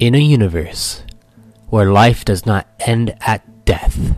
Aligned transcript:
In 0.00 0.14
a 0.14 0.18
universe 0.18 1.02
where 1.68 1.92
life 1.92 2.24
does 2.24 2.46
not 2.46 2.66
end 2.80 3.14
at 3.20 3.66
death, 3.66 4.16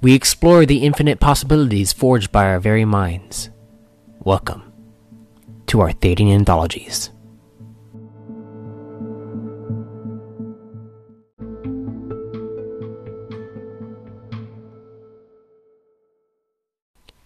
we 0.00 0.12
explore 0.12 0.66
the 0.66 0.84
infinite 0.84 1.20
possibilities 1.20 1.92
forged 1.92 2.32
by 2.32 2.46
our 2.46 2.58
very 2.58 2.84
minds. 2.84 3.48
Welcome 4.24 4.72
to 5.68 5.78
Arthadian 5.78 6.34
Anthologies. 6.34 7.10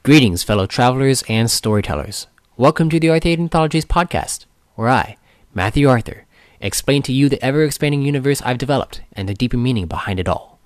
Greetings, 0.02 0.42
fellow 0.42 0.66
travelers 0.66 1.24
and 1.26 1.50
storytellers. 1.50 2.26
Welcome 2.58 2.90
to 2.90 3.00
the 3.00 3.08
Arthadian 3.08 3.44
Anthologies 3.44 3.86
podcast, 3.86 4.44
where 4.74 4.90
I, 4.90 5.16
Matthew 5.54 5.88
Arthur, 5.88 6.26
explain 6.62 7.02
to 7.02 7.12
you 7.12 7.28
the 7.28 7.42
ever 7.44 7.64
expanding 7.64 8.02
universe 8.02 8.40
I've 8.42 8.58
developed 8.58 9.02
and 9.12 9.28
the 9.28 9.34
deeper 9.34 9.56
meaning 9.56 9.86
behind 9.86 10.20
it 10.20 10.28
all. 10.28 10.58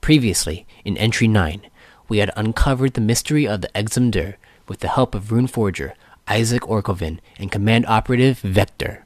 Previously, 0.00 0.66
in 0.84 0.98
Entry 0.98 1.28
9, 1.28 1.62
we 2.08 2.18
had 2.18 2.32
uncovered 2.36 2.94
the 2.94 3.00
mystery 3.00 3.46
of 3.46 3.60
the 3.60 3.70
Exumdur 3.74 4.34
with 4.68 4.80
the 4.80 4.88
help 4.88 5.14
of 5.14 5.30
Rune 5.30 5.46
Forger, 5.46 5.94
Isaac 6.26 6.62
Orkovin, 6.62 7.20
and 7.38 7.52
Command 7.52 7.86
Operative 7.86 8.40
Vector. 8.40 9.04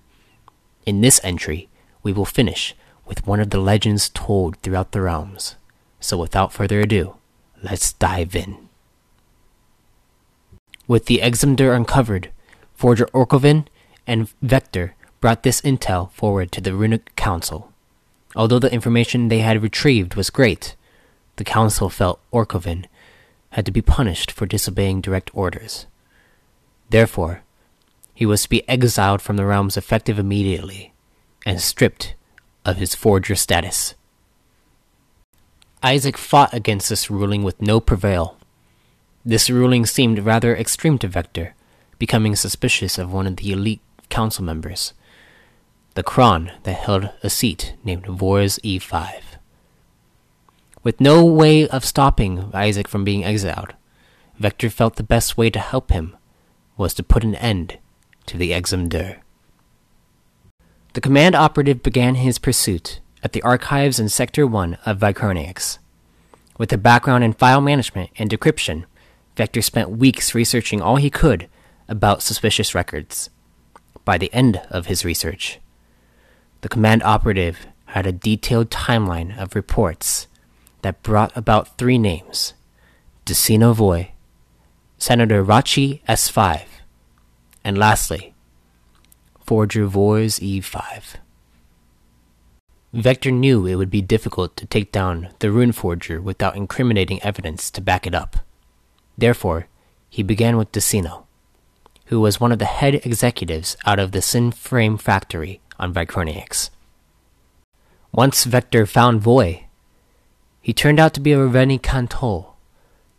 In 0.87 1.03
this 1.03 1.21
entry, 1.23 1.69
we 2.03 2.13
will 2.13 2.25
finish 2.25 2.75
with 3.05 3.27
one 3.27 3.41
of 3.41 3.51
the 3.51 3.61
legends 3.61 4.09
told 4.09 4.57
throughout 4.59 4.93
the 4.93 5.03
realms. 5.03 5.57
So 6.01 6.17
without 6.17 6.53
further 6.53 6.81
ado, 6.81 7.17
let's 7.63 7.93
dive 7.93 8.35
in. 8.35 8.69
With 10.89 11.07
the 11.07 11.21
Exumdur 11.23 11.75
uncovered, 11.75 12.31
Forger 12.75 13.07
Orkovin 13.07 13.67
and 14.07 14.29
Vector 14.41 14.95
brought 15.21 15.43
this 15.43 15.61
intel 15.63 16.11
forward 16.13 16.53
to 16.53 16.61
the 16.61 16.75
Runic 16.75 17.15
Council. 17.17 17.73
Although 18.35 18.59
the 18.59 18.73
information 18.73 19.29
they 19.29 19.39
had 19.39 19.63
retrieved 19.63 20.15
was 20.15 20.31
great, 20.31 20.77
the 21.37 21.45
Council 21.45 21.89
felt 21.89 22.21
Orkovin 22.33 22.87
had 23.51 23.65
to 23.67 23.73
be 23.73 23.83
punished 23.83 24.31
for 24.31 24.47
disobeying 24.47 25.01
direct 25.01 25.31
orders. 25.35 25.87
Therefore, 26.91 27.43
he 28.15 28.27
was 28.27 28.43
to 28.43 28.49
be 28.49 28.69
exiled 28.69 29.23
from 29.23 29.37
the 29.37 29.45
realms 29.45 29.77
effective 29.77 30.19
immediately 30.19 30.93
and 31.45 31.61
stripped 31.61 32.15
of 32.65 32.77
his 32.77 32.95
forger 32.95 33.35
status. 33.35 33.95
Isaac 35.83 36.19
fought 36.19 36.53
against 36.53 36.89
this 36.89 37.11
ruling 37.11 37.45
with 37.45 37.61
no 37.63 37.81
prevail. 37.81 38.37
This 39.25 39.51
ruling 39.51 39.87
seemed 39.87 40.21
rather 40.21 40.57
extreme 40.57 40.99
to 40.99 41.09
Vector, 41.09 41.55
becoming 41.99 42.35
suspicious 42.35 42.99
of 42.99 43.13
one 43.13 43.27
of 43.27 43.37
the 43.37 43.53
elite 43.53 43.81
council 44.09 44.45
members, 44.45 44.95
the 45.97 46.03
Kron 46.03 46.53
that 46.65 46.75
held 46.75 47.09
a 47.23 47.31
seat 47.31 47.75
named 47.83 48.05
Vors 48.05 48.59
E5. 48.59 49.15
With 50.83 51.01
no 51.01 51.25
way 51.25 51.67
of 51.67 51.87
stopping 51.87 52.51
Isaac 52.53 52.87
from 52.87 53.03
being 53.03 53.25
exiled, 53.25 53.73
Vector 54.39 54.69
felt 54.69 54.97
the 54.97 55.03
best 55.03 55.39
way 55.39 55.49
to 55.49 55.59
help 55.59 55.91
him 55.91 56.15
was 56.77 56.93
to 56.95 57.03
put 57.03 57.25
an 57.25 57.35
end 57.37 57.79
to 58.27 58.37
the 58.37 58.51
Exumdur. 58.51 59.21
The 60.93 61.01
command 61.01 61.35
operative 61.35 61.83
began 61.83 62.17
his 62.17 62.39
pursuit 62.39 63.01
at 63.23 63.33
the 63.33 63.43
archives 63.43 63.99
in 63.99 64.11
Sector 64.11 64.47
1 64.47 64.77
of 64.85 64.99
Vicronix. 64.99 65.79
With 66.59 66.71
a 66.75 66.79
background 66.79 67.25
in 67.25 67.33
file 67.33 67.63
management 67.63 68.11
and 68.19 68.29
decryption, 68.29 68.85
Vector 69.35 69.63
spent 69.63 69.97
weeks 69.97 70.35
researching 70.35 70.83
all 70.83 70.97
he 70.97 71.09
could 71.09 71.49
about 71.89 72.23
suspicious 72.23 72.75
records. 72.75 73.31
By 74.05 74.19
the 74.19 74.33
end 74.35 74.61
of 74.69 74.87
his 74.87 75.03
research, 75.03 75.59
the 76.67 76.71
command 76.71 77.01
operative 77.05 77.65
had 77.95 78.09
a 78.09 78.11
detailed 78.11 78.71
timeline 78.71 79.39
of 79.39 79.55
reports 79.55 80.27
that 80.83 81.01
brought 81.05 81.31
about 81.37 81.79
three 81.79 81.97
names 81.97 82.55
Decino 83.25 83.73
Voy, 83.73 84.11
Senator 84.99 85.45
Rachi 85.45 86.03
S5, 86.09 86.63
and 87.63 87.79
lastly, 87.79 88.35
Forger 89.47 89.87
Vors 89.87 90.41
E5. 90.41 91.15
Vector 92.93 93.31
knew 93.31 93.65
it 93.65 93.77
would 93.77 93.89
be 93.89 94.03
difficult 94.03 94.57
to 94.57 94.67
take 94.67 94.91
down 94.91 95.29
the 95.39 95.53
rune 95.53 95.71
forger 95.71 96.21
without 96.21 96.57
incriminating 96.57 97.23
evidence 97.23 97.71
to 97.71 97.81
back 97.81 98.09
it 98.09 98.15
up. 98.15 98.39
Therefore, 99.17 99.69
he 100.11 100.25
began 100.25 100.57
with 100.57 100.73
Decino, 100.73 101.27
who 102.07 102.21
was 102.21 102.41
one 102.41 102.51
of 102.51 102.59
the 102.59 102.65
head 102.65 102.97
executives 103.07 103.77
out 103.87 104.01
of 104.01 104.11
the 104.11 104.19
Synframe 104.19 105.01
factory 105.01 105.61
on 105.79 105.93
Vicronix. 105.93 106.71
Once 108.13 108.45
Vector 108.45 108.87
found 108.87 109.21
Voy, 109.21 109.67
he 110.61 110.73
turned 110.73 110.99
out 110.99 111.15
to 111.15 111.21
be 111.21 111.33
a 111.33 111.39
Reveni 111.39 111.81
Cantor 111.81 112.47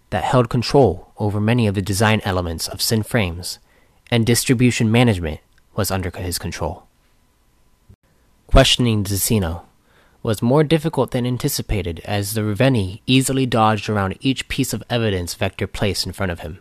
that 0.09 0.23
held 0.23 0.49
control 0.49 1.11
over 1.17 1.39
many 1.39 1.67
of 1.67 1.75
the 1.75 1.81
design 1.81 2.21
elements 2.23 2.67
of 2.67 2.81
Sin 2.81 3.03
Frames, 3.03 3.59
and 4.09 4.25
distribution 4.25 4.91
management 4.91 5.39
was 5.75 5.91
under 5.91 6.09
his 6.09 6.39
control. 6.39 6.87
Questioning 8.47 9.03
Decino 9.03 9.63
was 10.23 10.41
more 10.41 10.63
difficult 10.63 11.11
than 11.11 11.25
anticipated 11.25 12.01
as 12.03 12.33
the 12.33 12.41
Reveni 12.41 13.01
easily 13.05 13.45
dodged 13.45 13.89
around 13.89 14.17
each 14.19 14.47
piece 14.47 14.73
of 14.73 14.83
evidence 14.89 15.33
Vector 15.33 15.67
placed 15.67 16.05
in 16.05 16.13
front 16.13 16.31
of 16.31 16.39
him. 16.39 16.59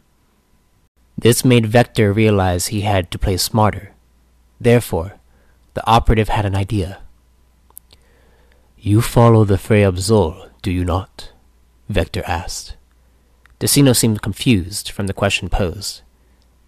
This 1.16 1.44
made 1.44 1.66
Vector 1.66 2.12
realize 2.12 2.66
he 2.66 2.82
had 2.82 3.10
to 3.10 3.18
play 3.18 3.36
smarter. 3.38 3.92
Therefore, 4.60 5.14
the 5.76 5.86
operative 5.86 6.30
had 6.30 6.46
an 6.46 6.56
idea. 6.56 7.02
You 8.78 9.02
follow 9.02 9.44
the 9.44 9.58
Frey 9.58 9.82
Absol, 9.82 10.48
do 10.62 10.72
you 10.72 10.86
not? 10.86 11.32
Vector 11.90 12.22
asked. 12.26 12.76
Decino 13.60 13.94
seemed 13.94 14.22
confused 14.22 14.90
from 14.90 15.06
the 15.06 15.12
question 15.12 15.50
posed. 15.50 16.00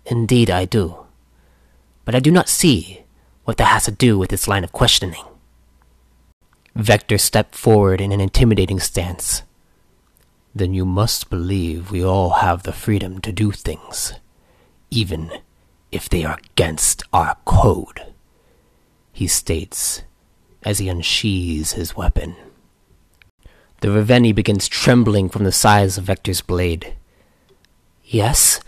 Indeed, 0.04 0.50
I 0.50 0.66
do. 0.66 1.06
But 2.04 2.14
I 2.14 2.20
do 2.20 2.30
not 2.30 2.50
see 2.50 3.04
what 3.44 3.56
that 3.56 3.72
has 3.72 3.86
to 3.86 3.92
do 3.92 4.18
with 4.18 4.28
this 4.28 4.46
line 4.46 4.62
of 4.62 4.72
questioning. 4.72 5.24
Vector 6.76 7.16
stepped 7.16 7.54
forward 7.54 8.02
in 8.02 8.12
an 8.12 8.20
intimidating 8.20 8.78
stance. 8.78 9.42
Then 10.54 10.74
you 10.74 10.84
must 10.84 11.30
believe 11.30 11.90
we 11.90 12.04
all 12.04 12.44
have 12.44 12.62
the 12.62 12.74
freedom 12.74 13.22
to 13.22 13.32
do 13.32 13.52
things, 13.52 14.12
even 14.90 15.30
if 15.90 16.10
they 16.10 16.26
are 16.26 16.38
against 16.52 17.04
our 17.10 17.38
code, 17.46 18.07
he 19.12 19.26
states 19.26 20.02
as 20.62 20.78
he 20.78 20.88
unsheathes 20.88 21.72
his 21.72 21.96
weapon. 21.96 22.36
The 23.80 23.88
Reveni 23.88 24.34
begins 24.34 24.68
trembling 24.68 25.28
from 25.28 25.44
the 25.44 25.52
size 25.52 25.98
of 25.98 26.04
Vector's 26.04 26.40
blade. 26.40 26.94
Yes, 28.04 28.60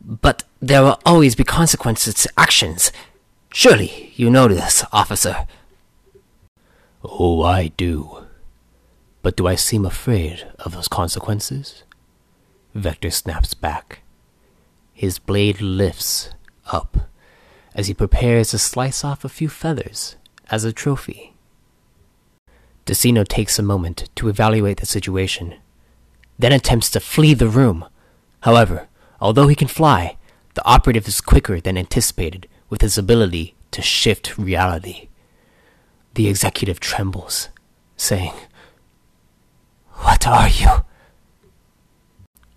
but 0.00 0.44
there 0.60 0.82
will 0.82 1.00
always 1.04 1.34
be 1.34 1.44
consequences 1.44 2.14
to 2.14 2.32
actions. 2.38 2.90
Surely 3.52 4.12
you 4.16 4.30
know 4.30 4.48
this, 4.48 4.84
officer. 4.92 5.46
Oh, 7.04 7.42
I 7.42 7.68
do. 7.68 8.26
But 9.22 9.36
do 9.36 9.46
I 9.46 9.56
seem 9.56 9.84
afraid 9.84 10.46
of 10.58 10.72
those 10.72 10.88
consequences? 10.88 11.82
Vector 12.74 13.10
snaps 13.10 13.54
back. 13.54 14.00
His 14.92 15.18
blade 15.18 15.60
lifts 15.60 16.30
up 16.72 17.08
as 17.76 17.88
he 17.88 17.94
prepares 17.94 18.50
to 18.50 18.58
slice 18.58 19.04
off 19.04 19.24
a 19.24 19.28
few 19.28 19.50
feathers 19.50 20.16
as 20.50 20.64
a 20.64 20.72
trophy. 20.72 21.34
Decino 22.86 23.26
takes 23.28 23.58
a 23.58 23.62
moment 23.62 24.08
to 24.16 24.28
evaluate 24.28 24.78
the 24.78 24.86
situation, 24.86 25.54
then 26.38 26.52
attempts 26.52 26.90
to 26.90 27.00
flee 27.00 27.34
the 27.34 27.48
room. 27.48 27.84
However, 28.40 28.88
although 29.20 29.46
he 29.46 29.54
can 29.54 29.68
fly, 29.68 30.16
the 30.54 30.64
operative 30.64 31.06
is 31.06 31.20
quicker 31.20 31.60
than 31.60 31.76
anticipated 31.76 32.48
with 32.70 32.80
his 32.80 32.96
ability 32.96 33.54
to 33.72 33.82
shift 33.82 34.38
reality. 34.38 35.08
The 36.14 36.28
executive 36.28 36.80
trembles, 36.80 37.50
saying, 37.96 38.32
What 39.96 40.26
are 40.26 40.48
you? 40.48 40.68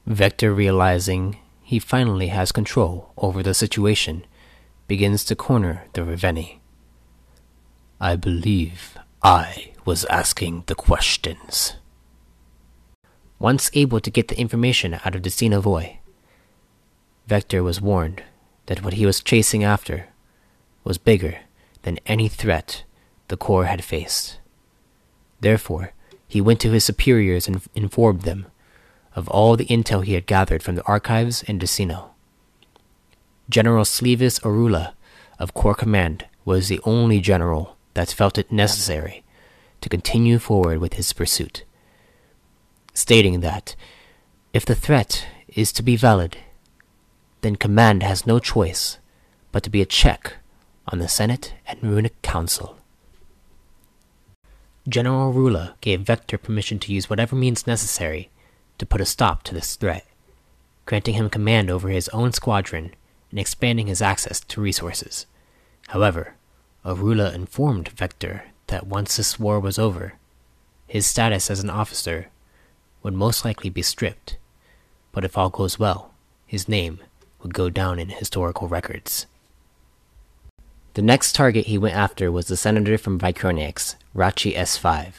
Vector, 0.06 0.54
realizing 0.54 1.38
he 1.62 1.78
finally 1.78 2.28
has 2.28 2.54
control 2.54 3.12
over 3.18 3.44
the 3.44 3.54
situation, 3.54 4.24
begins 4.90 5.24
to 5.24 5.36
corner 5.36 5.86
the 5.94 6.02
Reveni. 6.02 6.58
I 8.02 8.16
believe 8.16 8.98
I 9.22 9.74
was 9.86 10.04
asking 10.06 10.64
the 10.66 10.74
questions. 10.74 11.76
Once 13.38 13.70
able 13.76 14.00
to 14.00 14.10
get 14.10 14.30
the 14.30 14.40
information 14.40 14.96
out 15.06 15.14
of 15.14 15.22
Decino 15.22 15.62
Voy, 15.62 16.00
Vector 17.28 17.62
was 17.62 17.80
warned 17.80 18.24
that 18.66 18.84
what 18.84 18.96
he 18.96 19.06
was 19.06 19.22
chasing 19.22 19.64
after 19.64 20.08
was 20.84 20.98
bigger 20.98 21.38
than 21.84 22.00
any 22.08 22.28
threat 22.28 22.84
the 23.28 23.38
Corps 23.38 23.66
had 23.66 23.84
faced. 23.84 24.40
Therefore, 25.40 25.94
he 26.28 26.42
went 26.42 26.60
to 26.62 26.72
his 26.72 26.84
superiors 26.84 27.48
and 27.48 27.62
informed 27.76 28.24
them 28.24 28.48
of 29.16 29.28
all 29.30 29.56
the 29.56 29.68
intel 29.68 30.04
he 30.04 30.14
had 30.14 30.26
gathered 30.26 30.64
from 30.64 30.74
the 30.74 30.86
archives 30.86 31.44
in 31.44 31.60
Decino. 31.60 32.10
General 33.50 33.84
Slevis 33.84 34.40
Orula 34.42 34.94
of 35.40 35.56
Corps 35.56 35.74
Command 35.74 36.28
was 36.46 36.68
the 36.68 36.80
only 36.84 37.20
general 37.20 37.78
that 37.96 38.12
felt 38.12 38.38
it 38.38 38.52
necessary 38.52 39.24
to 39.82 39.90
continue 39.90 40.38
forward 40.38 40.78
with 40.78 40.94
his 40.94 41.12
pursuit, 41.14 41.64
stating 42.94 43.40
that 43.40 43.76
if 44.54 44.66
the 44.66 44.76
threat 44.76 45.26
is 45.48 45.72
to 45.72 45.82
be 45.82 45.96
valid, 45.96 46.38
then 47.42 47.56
command 47.56 48.04
has 48.04 48.28
no 48.28 48.38
choice 48.38 49.00
but 49.52 49.64
to 49.64 49.72
be 49.72 49.82
a 49.82 49.86
check 49.86 50.36
on 50.88 51.00
the 51.00 51.08
Senate 51.08 51.56
and 51.66 51.82
Runic 51.82 52.22
Council. 52.22 52.78
General 54.88 55.34
Rula 55.34 55.74
gave 55.82 56.02
Vector 56.02 56.38
permission 56.38 56.78
to 56.80 56.94
use 56.94 57.10
whatever 57.10 57.36
means 57.36 57.66
necessary 57.66 58.30
to 58.78 58.86
put 58.86 59.02
a 59.02 59.06
stop 59.06 59.42
to 59.44 59.56
this 59.56 59.76
threat, 59.76 60.06
granting 60.86 61.16
him 61.16 61.32
command 61.32 61.72
over 61.72 61.90
his 61.90 62.10
own 62.10 62.32
squadron 62.32 62.94
and 63.30 63.40
expanding 63.40 63.88
his 63.88 64.02
access 64.02 64.40
to 64.42 64.62
resources. 64.62 65.26
However, 65.90 66.36
Arula 66.86 67.34
informed 67.34 67.90
Vector 67.90 68.46
that 68.68 68.88
once 68.88 69.18
this 69.18 69.40
war 69.40 69.60
was 69.60 69.80
over, 69.80 70.14
his 70.88 71.06
status 71.06 71.52
as 71.52 71.60
an 71.60 71.70
officer 71.70 72.30
would 73.04 73.14
most 73.14 73.46
likely 73.46 73.70
be 73.70 73.82
stripped, 73.82 74.38
but 75.12 75.24
if 75.24 75.38
all 75.38 75.50
goes 75.50 75.80
well, 75.80 76.14
his 76.46 76.68
name 76.68 77.00
would 77.42 77.54
go 77.54 77.70
down 77.70 78.00
in 78.00 78.10
historical 78.10 78.68
records. 78.68 79.26
The 80.96 81.02
next 81.02 81.34
target 81.34 81.68
he 81.68 81.78
went 81.78 81.96
after 81.96 82.32
was 82.32 82.48
the 82.48 82.58
senator 82.58 82.98
from 82.98 83.20
Vicronix, 83.20 83.96
Rachi 84.16 84.56
S5, 84.56 85.14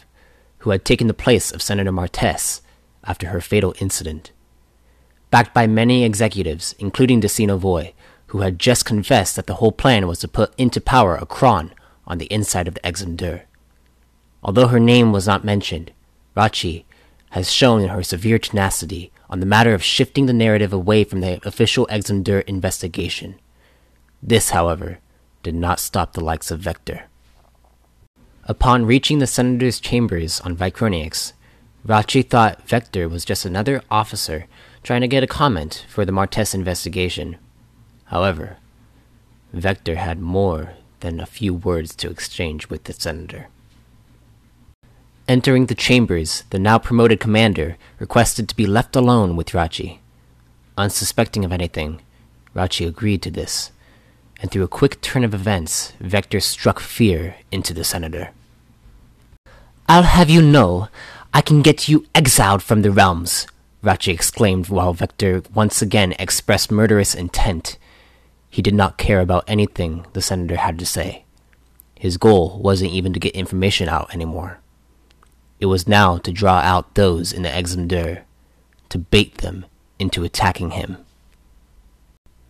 who 0.59 0.71
had 0.71 0.85
taken 0.85 1.06
the 1.06 1.15
place 1.15 1.51
of 1.53 1.63
Senator 1.63 1.93
Martes 1.93 2.61
after 3.05 3.29
her 3.29 3.41
fatal 3.41 3.75
incident. 3.81 4.33
Backed 5.31 5.55
by 5.55 5.67
many 5.67 6.05
executives, 6.05 6.75
including 6.79 7.21
Decino 7.21 7.56
Voy, 7.56 7.95
who 8.31 8.43
had 8.43 8.61
just 8.61 8.85
confessed 8.85 9.35
that 9.35 9.49
the 9.49 9.55
whole 9.55 9.73
plan 9.73 10.06
was 10.06 10.21
to 10.21 10.29
put 10.29 10.55
into 10.56 10.81
power 10.81 11.17
a 11.17 11.27
Kron 11.27 11.73
on 12.06 12.19
the 12.19 12.27
inside 12.27 12.69
of 12.69 12.75
the 12.75 12.81
Exumdur. 12.81 13.43
Although 14.41 14.69
her 14.69 14.79
name 14.79 15.11
was 15.11 15.27
not 15.27 15.44
mentioned, 15.44 15.91
Rachi 16.37 16.85
has 17.31 17.50
shown 17.50 17.88
her 17.88 18.05
severe 18.05 18.38
tenacity 18.38 19.11
on 19.29 19.41
the 19.41 19.47
matter 19.47 19.75
of 19.75 19.82
shifting 19.82 20.27
the 20.27 20.32
narrative 20.32 20.73
away 20.73 21.03
from 21.03 21.21
the 21.21 21.41
official 21.44 21.88
Exumdur 21.88 22.44
investigation. 22.44 23.35
This, 24.23 24.50
however, 24.50 25.00
did 25.43 25.56
not 25.56 25.81
stop 25.81 26.12
the 26.12 26.25
likes 26.25 26.53
of 26.53 26.61
Vector. 26.61 27.09
Upon 28.44 28.87
reaching 28.87 29.19
the 29.19 29.27
senator's 29.27 29.81
chambers 29.81 30.41
on 30.43 30.56
Vicronix, 30.56 31.32
Rachi 31.85 32.29
thought 32.29 32.69
Vector 32.69 33.09
was 33.09 33.25
just 33.25 33.44
another 33.44 33.82
officer 33.91 34.47
trying 34.85 35.00
to 35.00 35.09
get 35.09 35.25
a 35.25 35.27
comment 35.27 35.85
for 35.88 36.05
the 36.05 36.12
Martes 36.12 36.55
investigation. 36.55 37.37
However, 38.11 38.57
Vector 39.53 39.95
had 39.95 40.21
more 40.21 40.75
than 40.99 41.21
a 41.21 41.27
few 41.27 41.55
words 41.55 41.95
to 41.95 42.11
exchange 42.11 42.69
with 42.69 42.85
the 42.85 42.93
senator. 42.93 43.47
Entering 45.29 45.67
the 45.67 45.77
chambers, 45.77 46.43
the 46.51 46.59
now 46.59 46.77
promoted 46.77 47.21
commander 47.21 47.77
requested 48.01 48.49
to 48.49 48.57
be 48.57 48.67
left 48.67 48.97
alone 48.97 49.37
with 49.37 49.51
Rachi. 49.51 49.99
Unsuspecting 50.77 51.45
of 51.45 51.53
anything, 51.53 52.01
Rachi 52.53 52.85
agreed 52.85 53.23
to 53.23 53.31
this, 53.31 53.71
and 54.43 54.51
through 54.51 54.65
a 54.65 54.77
quick 54.81 55.01
turn 55.01 55.23
of 55.23 55.33
events, 55.33 55.93
Vector 56.01 56.41
struck 56.41 56.81
fear 56.81 57.37
into 57.53 57.73
the 57.73 57.85
senator. 57.85 58.31
I'll 59.87 60.03
have 60.03 60.29
you 60.29 60.43
know, 60.43 60.89
I 61.33 61.43
can 61.43 61.63
get 61.63 61.89
you 61.89 62.06
exiled 62.13 62.65
from 62.65 62.83
the 62.83 62.91
realms, 62.91 63.47
Rachi 63.85 64.13
exclaimed 64.13 64.69
while 64.69 64.95
Vector 64.95 65.45
once 65.55 65.81
again 65.81 66.13
expressed 66.19 66.73
murderous 66.73 67.15
intent. 67.15 67.79
He 68.50 68.62
did 68.62 68.75
not 68.75 68.99
care 68.99 69.20
about 69.20 69.44
anything 69.47 70.05
the 70.12 70.20
senator 70.20 70.56
had 70.56 70.76
to 70.81 70.85
say. 70.85 71.25
His 71.94 72.17
goal 72.17 72.61
wasn't 72.61 72.91
even 72.91 73.12
to 73.12 73.20
get 73.20 73.35
information 73.37 73.88
out 73.88 74.12
anymore. 74.12 74.58
It 75.61 75.67
was 75.67 75.87
now 75.87 76.19
to 76.19 76.32
draw 76.32 76.58
out 76.58 76.94
those 76.94 77.32
in 77.32 77.43
the 77.43 77.49
Exumdur, 77.49 78.23
to 78.88 78.99
bait 78.99 79.38
them 79.38 79.67
into 80.00 80.25
attacking 80.25 80.73
him. 80.73 80.97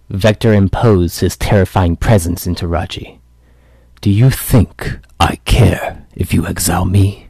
Vector 0.08 0.55
imposed 0.55 1.20
his 1.20 1.37
terrifying 1.37 1.97
presence 1.97 2.46
into 2.46 2.67
Rachi. 2.67 3.19
Do 4.00 4.11
you 4.11 4.31
think 4.31 5.00
I 5.19 5.37
care 5.44 6.06
if 6.14 6.32
you 6.32 6.46
exile 6.46 6.87
me? 6.87 7.29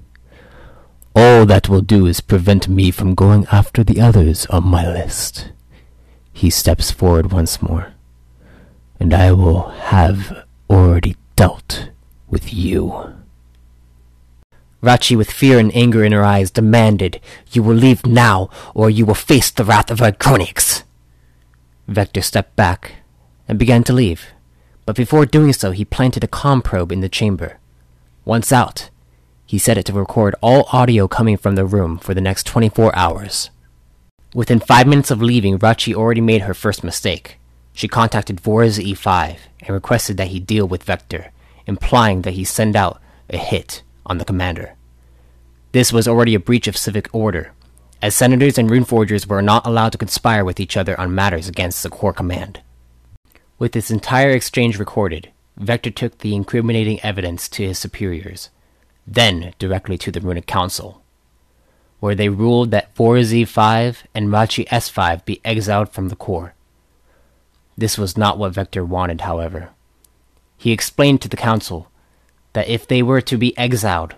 All 1.16 1.44
that 1.46 1.69
will 1.69 1.81
do 1.81 2.06
is 2.06 2.20
prevent 2.20 2.69
me 2.69 2.93
from 2.93 3.16
going 3.16 3.46
after 3.50 3.82
the 3.82 4.00
others 4.00 4.46
on 4.46 4.64
my 4.64 4.87
list. 4.87 5.50
He 6.32 6.50
steps 6.50 6.93
forward 6.93 7.32
once 7.32 7.61
more 7.61 7.94
and 9.00 9.14
I 9.14 9.32
will 9.32 9.70
have 9.70 10.44
already 10.69 11.17
dealt 11.35 11.88
with 12.29 12.52
you. 12.52 13.14
Rachi, 14.82 15.17
with 15.17 15.31
fear 15.31 15.58
and 15.58 15.75
anger 15.75 16.05
in 16.05 16.12
her 16.12 16.25
eyes, 16.25 16.50
demanded, 16.50 17.20
You 17.50 17.62
will 17.62 17.75
leave 17.75 18.06
now, 18.06 18.49
or 18.75 18.88
you 18.88 19.05
will 19.05 19.14
face 19.14 19.50
the 19.50 19.64
wrath 19.64 19.91
of 19.91 19.99
Vicronix. 19.99 20.85
Vector 21.88 22.23
stepped 22.23 22.55
back 22.56 22.93
and 23.49 23.58
began 23.58 23.82
to 23.85 23.93
leave, 23.93 24.26
but 24.87 24.97
before 24.97 25.26
doing 25.26 25.52
so, 25.52 25.73
he 25.73 25.85
planted 25.85 26.23
a 26.23 26.29
com 26.29 26.62
probe 26.62 26.93
in 26.93 27.00
the 27.00 27.08
chamber. 27.08 27.58
Once 28.25 28.52
out, 28.52 28.91
he 29.44 29.58
set 29.58 29.76
it 29.76 29.87
to 29.87 29.93
record 29.93 30.35
all 30.41 30.69
audio 30.73 31.08
coming 31.08 31.37
from 31.37 31.56
the 31.56 31.67
room 31.67 31.99
for 31.99 32.14
the 32.14 32.20
next 32.20 32.47
24 32.47 32.94
hours. 32.94 33.50
Within 34.32 34.61
five 34.61 34.87
minutes 34.87 35.11
of 35.11 35.20
leaving, 35.20 35.58
Rachi 35.58 35.93
already 35.93 36.20
made 36.20 36.43
her 36.43 36.55
first 36.55 36.85
mistake. 36.85 37.39
She 37.81 37.88
contacted 37.88 38.43
Vorez 38.43 38.79
E5 38.79 39.38
and 39.61 39.71
requested 39.71 40.19
that 40.19 40.29
he 40.29 40.38
deal 40.38 40.69
with 40.69 40.82
Vector, 40.82 41.32
implying 41.67 42.21
that 42.23 42.35
he 42.35 42.44
send 42.44 42.77
out 42.77 43.00
a 43.31 43.38
hit 43.38 43.82
on 44.05 44.19
the 44.19 44.27
commander. 44.27 44.75
This 45.73 45.91
was 45.91 46.06
already 46.06 46.35
a 46.35 46.38
breach 46.38 46.69
of 46.69 46.77
civic 46.77 47.09
order, 47.15 47.55
as 48.03 48.15
senators 48.15 48.59
and 48.59 48.69
runeforgers 48.69 49.27
were 49.27 49.41
not 49.41 49.67
allowed 49.67 49.93
to 49.93 49.97
conspire 49.97 50.44
with 50.44 50.61
each 50.61 50.77
other 50.77 51.00
on 51.00 51.15
matters 51.15 51.49
against 51.49 51.82
the 51.82 51.88
core 51.88 52.12
command. 52.12 52.61
With 53.59 53.73
this 53.73 53.91
entire 53.91 54.33
exchange 54.33 54.79
recorded, 54.79 55.31
Vector 55.56 55.91
took 55.91 56.19
the 56.19 56.35
incriminating 56.35 57.00
evidence 57.00 57.49
to 57.49 57.67
his 57.67 57.79
superiors, 57.79 58.50
then 59.06 59.55
directly 59.59 59.97
to 59.97 60.12
the 60.12 60.21
Runic 60.21 60.47
Council, 60.47 61.00
where 61.99 62.15
they 62.15 62.29
ruled 62.29 62.73
that 62.73 62.94
Vorez 62.94 63.33
E5 63.33 64.03
and 64.15 64.29
Rachi 64.29 64.69
S5 64.69 65.25
be 65.25 65.41
exiled 65.47 65.88
from 65.88 66.11
the 66.11 66.17
core. 66.17 66.53
This 67.81 67.97
was 67.97 68.15
not 68.15 68.37
what 68.37 68.53
Vector 68.53 68.85
wanted, 68.85 69.23
however. 69.23 69.71
He 70.59 70.71
explained 70.71 71.23
to 71.23 71.31
the 71.31 71.37
council 71.38 71.90
that 72.52 72.69
if 72.69 72.87
they 72.87 73.02
were 73.02 73.23
to 73.23 73.38
be 73.38 73.57
exiled, 73.57 74.16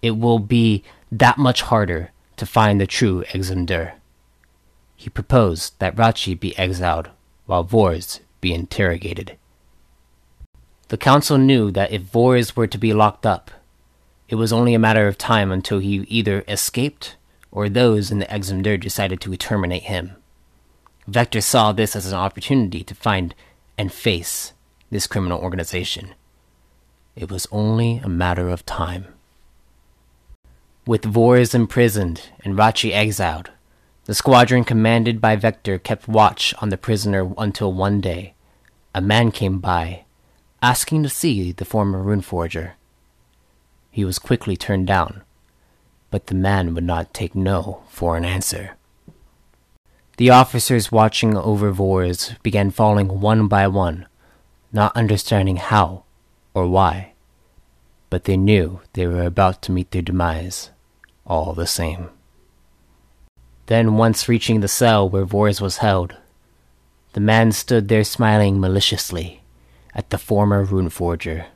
it 0.00 0.12
will 0.12 0.38
be 0.38 0.82
that 1.10 1.36
much 1.36 1.60
harder 1.60 2.10
to 2.38 2.46
find 2.46 2.80
the 2.80 2.86
true 2.86 3.22
Exumdur. 3.34 3.92
He 4.96 5.10
proposed 5.10 5.78
that 5.78 5.94
Rachi 5.94 6.40
be 6.40 6.56
exiled 6.56 7.10
while 7.44 7.66
Vorez 7.66 8.20
be 8.40 8.54
interrogated. 8.54 9.36
The 10.88 10.96
council 10.96 11.36
knew 11.36 11.70
that 11.70 11.92
if 11.92 12.10
Vorez 12.10 12.56
were 12.56 12.66
to 12.66 12.78
be 12.78 12.94
locked 12.94 13.26
up, 13.26 13.50
it 14.30 14.36
was 14.36 14.54
only 14.54 14.72
a 14.72 14.78
matter 14.78 15.06
of 15.06 15.18
time 15.18 15.52
until 15.52 15.80
he 15.80 16.06
either 16.08 16.44
escaped 16.48 17.16
or 17.50 17.68
those 17.68 18.10
in 18.10 18.20
the 18.20 18.32
Exumdur 18.32 18.80
decided 18.80 19.20
to 19.20 19.36
terminate 19.36 19.82
him. 19.82 20.16
Vector 21.06 21.40
saw 21.40 21.72
this 21.72 21.96
as 21.96 22.06
an 22.06 22.18
opportunity 22.18 22.84
to 22.84 22.94
find 22.94 23.34
and 23.76 23.92
face 23.92 24.52
this 24.90 25.06
criminal 25.06 25.40
organization. 25.40 26.14
It 27.16 27.30
was 27.30 27.48
only 27.50 27.98
a 27.98 28.08
matter 28.08 28.48
of 28.48 28.64
time. 28.64 29.06
With 30.86 31.02
Vorez 31.02 31.54
imprisoned 31.54 32.30
and 32.44 32.56
Rachi 32.56 32.92
exiled, 32.92 33.50
the 34.04 34.14
squadron 34.14 34.64
commanded 34.64 35.20
by 35.20 35.36
Vector 35.36 35.78
kept 35.78 36.08
watch 36.08 36.54
on 36.60 36.70
the 36.70 36.76
prisoner 36.76 37.32
until 37.38 37.72
one 37.72 38.00
day, 38.00 38.34
a 38.94 39.00
man 39.00 39.30
came 39.30 39.58
by, 39.58 40.04
asking 40.60 41.02
to 41.02 41.08
see 41.08 41.52
the 41.52 41.64
former 41.64 42.02
runeforger. 42.02 42.72
He 43.90 44.04
was 44.04 44.18
quickly 44.18 44.56
turned 44.56 44.86
down, 44.86 45.22
but 46.10 46.26
the 46.26 46.34
man 46.34 46.74
would 46.74 46.84
not 46.84 47.14
take 47.14 47.34
no 47.34 47.82
for 47.88 48.16
an 48.16 48.24
answer. 48.24 48.76
The 50.22 50.30
officers 50.30 50.92
watching 50.92 51.36
over 51.36 51.72
Vorez 51.72 52.40
began 52.44 52.70
falling 52.70 53.20
one 53.20 53.48
by 53.48 53.66
one, 53.66 54.06
not 54.72 54.96
understanding 54.96 55.56
how 55.56 56.04
or 56.54 56.68
why, 56.68 57.14
but 58.08 58.22
they 58.22 58.36
knew 58.36 58.82
they 58.92 59.08
were 59.08 59.24
about 59.24 59.62
to 59.62 59.72
meet 59.72 59.90
their 59.90 60.00
demise, 60.00 60.70
all 61.26 61.54
the 61.54 61.66
same. 61.66 62.08
Then, 63.66 63.96
once 63.96 64.28
reaching 64.28 64.60
the 64.60 64.68
cell 64.68 65.08
where 65.08 65.26
Vorez 65.26 65.60
was 65.60 65.78
held, 65.78 66.14
the 67.14 67.20
man 67.20 67.50
stood 67.50 67.88
there 67.88 68.04
smiling 68.04 68.60
maliciously 68.60 69.42
at 69.92 70.10
the 70.10 70.18
former 70.18 70.62
rune 70.62 70.88
forger. 70.88 71.46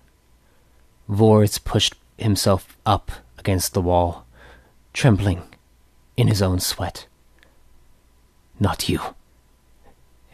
Vorez 1.08 1.62
pushed 1.62 1.94
himself 2.18 2.76
up 2.84 3.12
against 3.38 3.74
the 3.74 3.80
wall, 3.80 4.26
trembling 4.92 5.44
in 6.16 6.26
his 6.26 6.42
own 6.42 6.58
sweat. 6.58 7.06
Not 8.58 8.88
you. 8.88 9.00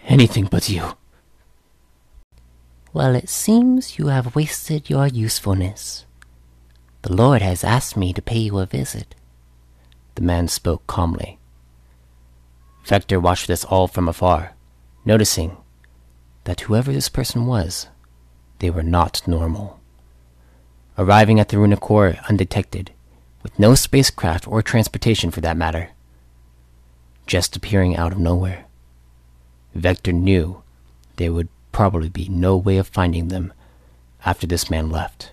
Anything 0.05 0.47
but 0.47 0.69
you. 0.69 0.97
Well, 2.93 3.15
it 3.15 3.29
seems 3.29 3.99
you 3.99 4.09
have 4.09 4.35
wasted 4.37 4.91
your 4.91 5.07
usefulness, 5.07 6.05
The 7.03 7.13
Lord 7.13 7.43
has 7.43 7.65
asked 7.65 7.97
me 7.97 8.13
to 8.13 8.23
pay 8.23 8.39
you 8.39 8.59
a 8.59 8.67
visit. 8.67 9.15
The 10.15 10.23
man 10.23 10.47
spoke 10.47 10.87
calmly. 10.87 11.39
Vector 12.85 13.19
watched 13.19 13.47
this 13.49 13.65
all 13.65 13.89
from 13.89 14.09
afar, 14.09 14.55
noticing 15.05 15.57
that 16.45 16.61
whoever 16.63 16.93
this 16.93 17.09
person 17.09 17.47
was, 17.47 17.89
they 18.59 18.71
were 18.71 18.83
not 18.83 19.27
normal. 19.27 19.81
Arriving 20.99 21.41
at 21.41 21.49
the 21.49 21.59
Runa 21.59 21.79
core 21.79 22.17
undetected, 22.29 22.93
with 23.43 23.59
no 23.59 23.75
spacecraft 23.75 24.47
or 24.47 24.63
transportation 24.63 25.31
for 25.31 25.41
that 25.41 25.57
matter, 25.57 25.92
just 27.27 27.57
appearing 27.57 27.97
out 27.97 28.13
of 28.13 28.19
nowhere, 28.19 28.67
Vector 29.75 30.13
knew 30.13 30.63
there 31.17 31.33
would 31.33 31.49
probably 31.73 32.09
be 32.09 32.29
no 32.29 32.57
way 32.57 32.77
of 32.77 32.89
finding 32.89 33.29
them 33.29 33.53
after 34.25 34.47
this 34.47 34.71
man 34.71 34.91
left. 34.91 35.33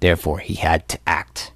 Therefore, 0.00 0.38
he 0.38 0.54
had 0.54 0.88
to 0.88 0.98
act. 1.06 1.52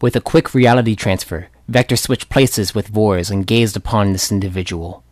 With 0.00 0.16
a 0.16 0.20
quick 0.20 0.54
reality 0.54 0.94
transfer, 0.94 1.48
Vector 1.68 1.96
switched 1.96 2.30
places 2.30 2.74
with 2.74 2.88
Vors 2.88 3.30
and 3.30 3.46
gazed 3.46 3.76
upon 3.76 4.12
this 4.12 4.32
individual. 4.32 5.04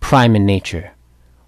Prime 0.00 0.34
in 0.34 0.44
nature, 0.44 0.92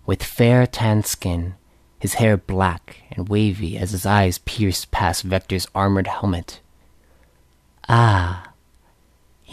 with 0.06 0.22
fair 0.22 0.66
tanned 0.66 1.06
skin, 1.06 1.54
his 1.98 2.14
hair 2.14 2.36
black 2.36 2.98
and 3.10 3.28
wavy 3.28 3.76
as 3.76 3.90
his 3.90 4.06
eyes 4.06 4.38
pierced 4.38 4.90
past 4.90 5.22
Vector's 5.22 5.66
armored 5.74 6.06
helmet. 6.06 6.60
Ah, 7.88 8.52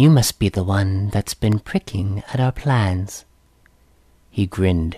you 0.02 0.10
must 0.10 0.40
be 0.40 0.50
the 0.50 0.64
one 0.64 1.10
that's 1.10 1.36
been 1.36 1.60
pricking 1.60 2.24
at 2.34 2.40
our 2.40 2.52
plans. 2.52 3.24
He 4.32 4.48
grinned, 4.48 4.98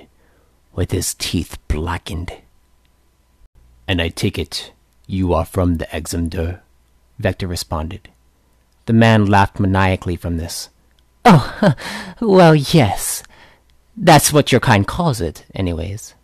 with 0.73 0.91
his 0.91 1.13
teeth 1.13 1.57
blackened. 1.67 2.31
And 3.85 4.01
I 4.01 4.07
take 4.07 4.39
it 4.39 4.71
you 5.05 5.33
are 5.33 5.43
from 5.43 5.75
the 5.75 5.87
Examdur? 5.87 6.61
Vector 7.19 7.47
responded. 7.47 8.09
The 8.85 8.93
man 8.93 9.25
laughed 9.25 9.59
maniacally 9.59 10.15
from 10.15 10.37
this. 10.37 10.69
Oh, 11.25 11.73
well, 12.21 12.55
yes. 12.55 13.23
That's 13.97 14.31
what 14.31 14.53
your 14.53 14.61
kind 14.61 14.87
calls 14.87 15.19
it, 15.19 15.45
anyways. 15.53 16.15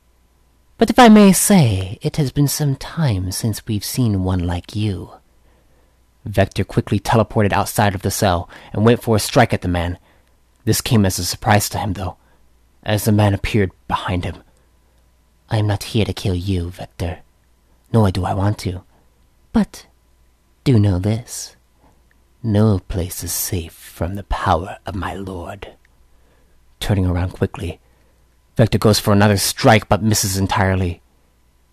But 0.77 0.89
if 0.89 0.97
I 0.97 1.09
may 1.09 1.33
say, 1.33 1.99
it 2.01 2.15
has 2.15 2.31
been 2.31 2.47
some 2.47 2.77
time 2.77 3.33
since 3.33 3.67
we've 3.67 3.83
seen 3.83 4.23
one 4.23 4.39
like 4.39 4.73
you. 4.73 5.11
Vector 6.25 6.63
quickly 6.63 6.99
teleported 6.99 7.53
outside 7.53 7.95
of 7.95 8.01
the 8.01 8.11
cell 8.11 8.49
and 8.73 8.85
went 8.85 9.01
for 9.01 9.15
a 9.15 9.19
strike 9.19 9.53
at 9.53 9.61
the 9.61 9.67
man. 9.67 9.97
This 10.65 10.81
came 10.81 11.05
as 11.05 11.17
a 11.17 11.25
surprise 11.25 11.69
to 11.69 11.77
him, 11.77 11.93
though, 11.93 12.17
as 12.83 13.05
the 13.05 13.11
man 13.11 13.33
appeared 13.33 13.71
behind 13.87 14.25
him. 14.25 14.43
I 15.49 15.57
am 15.57 15.67
not 15.67 15.83
here 15.83 16.05
to 16.05 16.13
kill 16.13 16.35
you, 16.35 16.69
Vector, 16.69 17.19
nor 17.91 18.11
do 18.11 18.25
I 18.25 18.33
want 18.33 18.59
to. 18.59 18.83
But 19.51 19.87
do 20.63 20.77
know 20.77 20.99
this. 20.99 21.55
No 22.43 22.79
place 22.79 23.23
is 23.23 23.31
safe 23.31 23.73
from 23.73 24.15
the 24.15 24.23
power 24.23 24.77
of 24.85 24.95
my 24.95 25.13
lord. 25.13 25.73
Turning 26.79 27.05
around 27.05 27.31
quickly, 27.31 27.79
Vector 28.55 28.77
goes 28.77 28.99
for 28.99 29.11
another 29.11 29.37
strike 29.37 29.89
but 29.89 30.03
misses 30.03 30.37
entirely. 30.37 31.01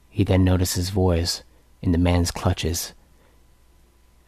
He 0.08 0.24
then 0.24 0.44
notices 0.44 0.90
Voice 0.90 1.42
in 1.82 1.92
the 1.92 1.98
man's 1.98 2.30
clutches, 2.30 2.94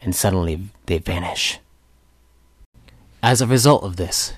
and 0.01 0.15
suddenly 0.15 0.69
they 0.85 0.97
vanish. 0.97 1.59
As 3.21 3.41
a 3.41 3.47
result 3.47 3.83
of 3.83 3.97
this, 3.97 4.33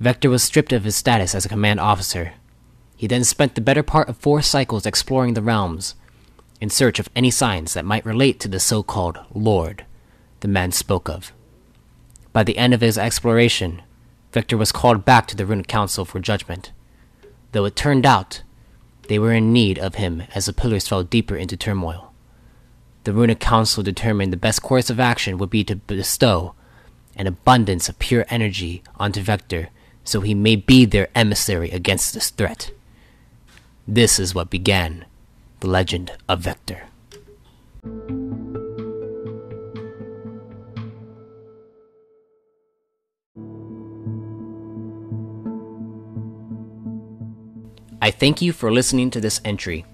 Vector 0.00 0.30
was 0.30 0.42
stripped 0.42 0.72
of 0.72 0.84
his 0.84 0.96
status 0.96 1.34
as 1.34 1.44
a 1.44 1.48
command 1.48 1.80
officer. 1.80 2.32
He 2.96 3.06
then 3.06 3.24
spent 3.24 3.54
the 3.54 3.60
better 3.60 3.82
part 3.82 4.08
of 4.08 4.16
four 4.16 4.42
cycles 4.42 4.86
exploring 4.86 5.34
the 5.34 5.42
realms 5.42 5.94
in 6.60 6.70
search 6.70 6.98
of 6.98 7.10
any 7.14 7.30
signs 7.30 7.74
that 7.74 7.84
might 7.84 8.06
relate 8.06 8.40
to 8.40 8.48
the 8.48 8.60
so 8.60 8.82
called 8.82 9.18
Lord 9.34 9.84
the 10.40 10.48
man 10.48 10.72
spoke 10.72 11.08
of. 11.08 11.32
By 12.32 12.42
the 12.42 12.58
end 12.58 12.74
of 12.74 12.80
his 12.80 12.98
exploration, 12.98 13.82
Vector 14.32 14.56
was 14.56 14.72
called 14.72 15.04
back 15.04 15.26
to 15.28 15.36
the 15.36 15.46
Runic 15.46 15.68
Council 15.68 16.04
for 16.04 16.20
judgment, 16.20 16.72
though 17.52 17.64
it 17.64 17.76
turned 17.76 18.04
out 18.06 18.42
they 19.08 19.18
were 19.18 19.32
in 19.32 19.52
need 19.52 19.78
of 19.78 19.96
him 19.96 20.22
as 20.34 20.46
the 20.46 20.52
pillars 20.52 20.88
fell 20.88 21.02
deeper 21.02 21.36
into 21.36 21.56
turmoil. 21.56 22.13
The 23.04 23.12
Runic 23.12 23.38
Council 23.38 23.82
determined 23.82 24.32
the 24.32 24.38
best 24.38 24.62
course 24.62 24.88
of 24.88 24.98
action 24.98 25.36
would 25.36 25.50
be 25.50 25.62
to 25.64 25.76
bestow 25.76 26.54
an 27.16 27.26
abundance 27.26 27.88
of 27.88 27.98
pure 27.98 28.24
energy 28.30 28.82
onto 28.98 29.20
Vector 29.20 29.68
so 30.04 30.22
he 30.22 30.34
may 30.34 30.56
be 30.56 30.86
their 30.86 31.08
emissary 31.14 31.70
against 31.70 32.14
this 32.14 32.30
threat. 32.30 32.70
This 33.86 34.18
is 34.18 34.34
what 34.34 34.48
began 34.48 35.04
the 35.60 35.66
legend 35.66 36.12
of 36.28 36.40
Vector. 36.40 36.84
I 48.00 48.10
thank 48.10 48.40
you 48.40 48.52
for 48.52 48.72
listening 48.72 49.10
to 49.10 49.20
this 49.20 49.40
entry. 49.44 49.84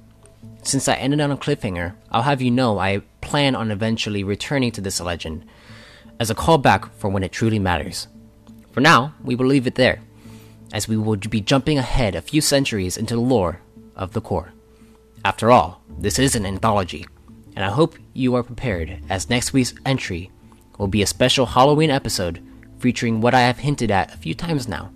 Since 0.71 0.87
I 0.87 0.95
ended 0.95 1.21
on 1.21 1.33
a 1.33 1.37
cliffhanger, 1.37 1.95
I'll 2.13 2.23
have 2.23 2.41
you 2.41 2.53
know 2.53 2.79
I 2.79 3.01
plan 3.23 3.57
on 3.57 3.73
eventually 3.73 4.23
returning 4.23 4.71
to 4.71 4.81
this 4.81 5.01
legend 5.01 5.45
as 6.21 6.31
a 6.31 6.35
callback 6.37 6.93
for 6.93 7.11
when 7.11 7.25
it 7.25 7.33
truly 7.33 7.59
matters. 7.59 8.07
For 8.71 8.81
now, 8.81 9.13
we 9.21 9.35
will 9.35 9.47
leave 9.47 9.67
it 9.67 9.75
there, 9.75 10.01
as 10.73 10.87
we 10.87 10.97
will 10.97 11.17
be 11.17 11.41
jumping 11.41 11.77
ahead 11.77 12.15
a 12.15 12.23
few 12.23 12.41
centuries 12.41 12.97
into 12.97 13.17
the 13.17 13.21
lore 13.21 13.61
of 13.97 14.13
the 14.13 14.21
core. 14.21 14.53
After 15.25 15.51
all, 15.51 15.83
this 15.99 16.21
is 16.21 16.37
an 16.37 16.47
anthology, 16.47 17.05
and 17.57 17.65
I 17.65 17.71
hope 17.71 17.97
you 18.15 18.37
are 18.37 18.45
prepared 18.45 19.03
as 19.11 19.29
next 19.29 19.53
week's 19.53 19.75
entry 19.85 20.31
will 20.79 20.87
be 20.87 21.03
a 21.03 21.07
special 21.07 21.47
Halloween 21.47 21.91
episode 21.91 22.41
featuring 22.79 23.21
what 23.21 23.35
I 23.35 23.41
have 23.41 23.59
hinted 23.59 23.91
at 23.91 24.15
a 24.15 24.19
few 24.19 24.37
times 24.37 24.69
now 24.69 24.93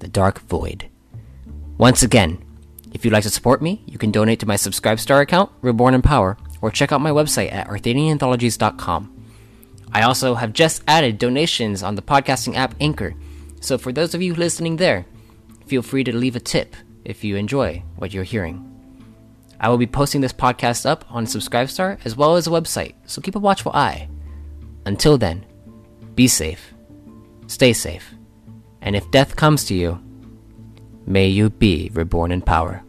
the 0.00 0.08
Dark 0.08 0.40
Void. 0.40 0.90
Once 1.78 2.02
again, 2.02 2.44
if 2.96 3.04
you'd 3.04 3.12
like 3.12 3.24
to 3.24 3.30
support 3.30 3.60
me, 3.60 3.82
you 3.84 3.98
can 3.98 4.10
donate 4.10 4.40
to 4.40 4.46
my 4.46 4.54
Subscribestar 4.54 5.20
account, 5.20 5.52
Reborn 5.60 5.92
in 5.92 6.00
Power, 6.00 6.38
or 6.62 6.70
check 6.70 6.92
out 6.92 7.02
my 7.02 7.10
website 7.10 7.52
at 7.52 7.68
arthadiananthologies.com. 7.68 9.26
I 9.92 10.00
also 10.00 10.34
have 10.36 10.54
just 10.54 10.82
added 10.88 11.18
donations 11.18 11.82
on 11.82 11.94
the 11.94 12.00
podcasting 12.00 12.54
app 12.54 12.74
Anchor, 12.80 13.14
so 13.60 13.76
for 13.76 13.92
those 13.92 14.14
of 14.14 14.22
you 14.22 14.34
listening 14.34 14.76
there, 14.76 15.04
feel 15.66 15.82
free 15.82 16.04
to 16.04 16.16
leave 16.16 16.36
a 16.36 16.40
tip 16.40 16.74
if 17.04 17.22
you 17.22 17.36
enjoy 17.36 17.82
what 17.96 18.14
you're 18.14 18.24
hearing. 18.24 18.64
I 19.60 19.68
will 19.68 19.76
be 19.76 19.86
posting 19.86 20.22
this 20.22 20.32
podcast 20.32 20.86
up 20.86 21.04
on 21.10 21.26
Subscribestar 21.26 21.98
as 22.06 22.16
well 22.16 22.36
as 22.36 22.46
a 22.46 22.50
website, 22.50 22.94
so 23.04 23.20
keep 23.20 23.36
a 23.36 23.38
watchful 23.38 23.72
eye. 23.72 24.08
Until 24.86 25.18
then, 25.18 25.44
be 26.14 26.28
safe, 26.28 26.72
stay 27.46 27.74
safe, 27.74 28.14
and 28.80 28.96
if 28.96 29.10
death 29.10 29.36
comes 29.36 29.64
to 29.64 29.74
you, 29.74 30.00
May 31.08 31.28
you 31.28 31.50
be 31.50 31.88
reborn 31.94 32.32
in 32.32 32.42
power. 32.42 32.82